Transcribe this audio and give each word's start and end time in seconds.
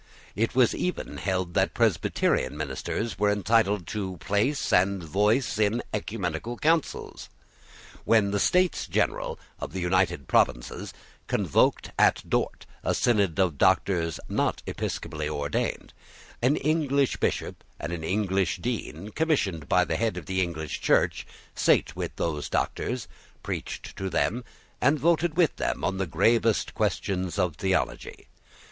It 0.35 0.55
was 0.55 0.73
even 0.73 1.17
held 1.17 1.53
that 1.53 1.75
Presbyterian 1.75 2.57
ministers 2.57 3.19
were 3.19 3.29
entitled 3.29 3.85
to 3.89 4.17
place 4.17 4.73
and 4.73 5.03
voice 5.03 5.59
in 5.59 5.83
oecumenical 5.93 6.57
councils. 6.57 7.29
When 8.03 8.31
the 8.31 8.39
States 8.39 8.87
General 8.87 9.37
of 9.59 9.73
the 9.73 9.79
United 9.79 10.27
Provinces 10.27 10.91
convoked 11.27 11.91
at 11.99 12.27
Dort 12.27 12.65
a 12.83 12.95
synod 12.95 13.37
of 13.39 13.59
doctors 13.59 14.19
not 14.27 14.63
episcopally 14.65 15.29
ordained, 15.29 15.93
an 16.41 16.55
English 16.55 17.17
Bishop 17.17 17.63
and 17.79 17.93
an 17.93 18.03
English 18.03 18.57
Dean, 18.57 19.09
commissioned 19.11 19.69
by 19.69 19.85
the 19.85 19.97
head 19.97 20.17
of 20.17 20.25
the 20.25 20.41
English 20.41 20.81
Church, 20.81 21.27
sate 21.53 21.95
with 21.95 22.15
those 22.15 22.49
doctors, 22.49 23.07
preached 23.43 23.95
to 23.97 24.09
them, 24.09 24.43
and 24.81 24.97
voted 24.97 25.37
with 25.37 25.57
them 25.57 25.83
on 25.83 25.97
the 25.99 26.07
gravest 26.07 26.73
questions 26.73 27.37
of 27.37 27.57
theology. 27.57 28.27